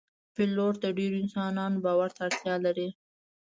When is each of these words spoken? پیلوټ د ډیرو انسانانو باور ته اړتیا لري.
پیلوټ 0.33 0.73
د 0.83 0.85
ډیرو 0.97 1.15
انسانانو 1.23 1.81
باور 1.85 2.09
ته 2.15 2.21
اړتیا 2.27 2.55
لري. 2.65 2.89